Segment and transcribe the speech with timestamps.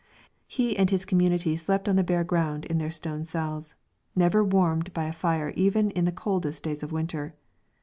[0.47, 3.75] He and his community slept on the bare ground in their stone cells,
[4.15, 7.35] never warmed by a fire even in the coldest days of winter.